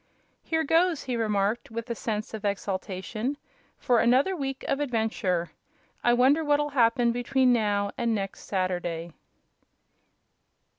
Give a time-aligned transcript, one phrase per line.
[0.41, 3.37] "Here goes," he remarked, with a sense of exaltation,
[3.77, 5.51] "for another week of adventure!
[6.03, 9.13] I wonder what'll happen between now and next Saturday."